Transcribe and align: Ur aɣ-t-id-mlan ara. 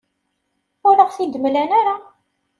Ur 0.87 0.97
aɣ-t-id-mlan 0.99 1.71
ara. 1.79 1.95